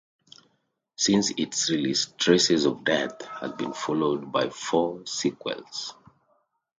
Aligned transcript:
Since 0.95 1.29
its 1.37 1.69
release, 1.69 2.07
"Traces 2.17 2.65
of 2.65 2.83
Death" 2.83 3.21
has 3.39 3.51
been 3.51 3.71
followed 3.71 4.31
by 4.31 4.49
four 4.49 5.05
sequels. 5.05 5.93